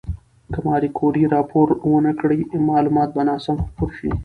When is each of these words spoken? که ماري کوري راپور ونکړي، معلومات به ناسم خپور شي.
که 0.53 0.59
ماري 0.65 0.89
کوري 0.99 1.23
راپور 1.33 1.67
ونکړي، 1.93 2.39
معلومات 2.69 3.09
به 3.15 3.21
ناسم 3.29 3.55
خپور 3.65 3.89
شي. 3.97 4.09